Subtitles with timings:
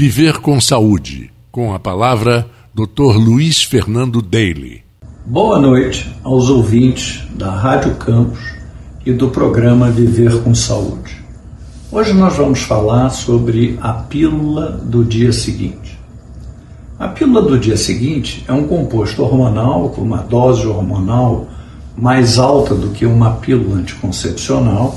[0.00, 3.16] Viver com Saúde, com a palavra Dr.
[3.16, 4.84] Luiz Fernando Daly.
[5.26, 8.38] Boa noite aos ouvintes da Rádio Campos
[9.04, 11.20] e do programa Viver com Saúde.
[11.90, 15.98] Hoje nós vamos falar sobre a pílula do dia seguinte.
[16.96, 21.48] A pílula do dia seguinte é um composto hormonal com uma dose hormonal
[21.96, 24.96] mais alta do que uma pílula anticoncepcional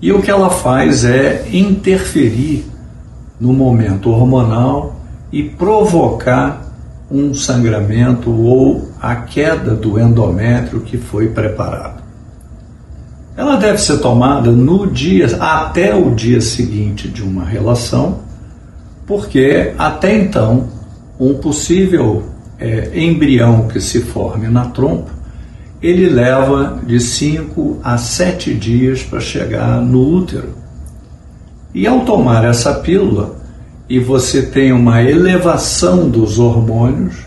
[0.00, 2.64] e o que ela faz é interferir
[3.40, 4.96] no momento hormonal
[5.32, 6.64] e provocar
[7.10, 12.02] um sangramento ou a queda do endométrio que foi preparado.
[13.36, 18.20] Ela deve ser tomada no dia até o dia seguinte de uma relação,
[19.06, 20.68] porque até então
[21.20, 22.24] um possível
[22.58, 25.16] é, embrião que se forme na trompa
[25.82, 30.54] ele leva de 5 a 7 dias para chegar no útero.
[31.76, 33.36] E ao tomar essa pílula,
[33.86, 37.26] e você tem uma elevação dos hormônios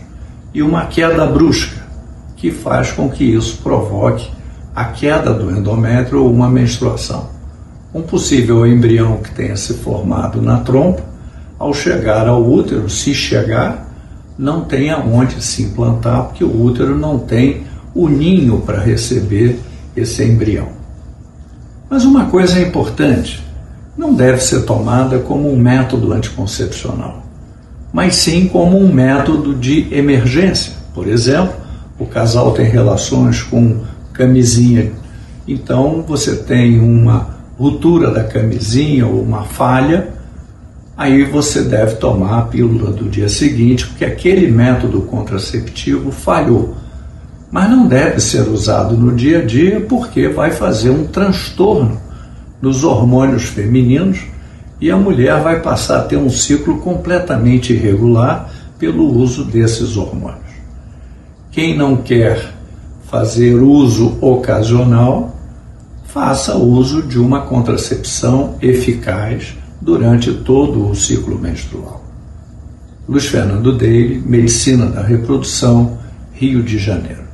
[0.52, 1.86] e uma queda brusca,
[2.34, 4.28] que faz com que isso provoque
[4.74, 7.28] a queda do endométrio ou uma menstruação.
[7.94, 11.04] Um possível embrião que tenha se formado na trompa,
[11.56, 13.88] ao chegar ao útero, se chegar,
[14.36, 17.62] não tem aonde se implantar, porque o útero não tem
[17.94, 19.60] o ninho para receber
[19.96, 20.70] esse embrião.
[21.88, 23.48] Mas uma coisa é importante:
[24.00, 27.22] não deve ser tomada como um método anticoncepcional,
[27.92, 30.72] mas sim como um método de emergência.
[30.94, 31.52] Por exemplo,
[31.98, 33.80] o casal tem relações com
[34.14, 34.90] camisinha,
[35.46, 40.08] então você tem uma ruptura da camisinha ou uma falha,
[40.96, 46.74] aí você deve tomar a pílula do dia seguinte, porque aquele método contraceptivo falhou
[47.52, 52.00] mas não deve ser usado no dia a dia porque vai fazer um transtorno
[52.60, 54.20] nos hormônios femininos
[54.80, 60.50] e a mulher vai passar a ter um ciclo completamente irregular pelo uso desses hormônios.
[61.50, 62.54] Quem não quer
[63.10, 65.36] fazer uso ocasional,
[66.04, 72.04] faça uso de uma contracepção eficaz durante todo o ciclo menstrual.
[73.08, 75.98] Luiz Fernando Deire, Medicina da Reprodução,
[76.32, 77.29] Rio de Janeiro.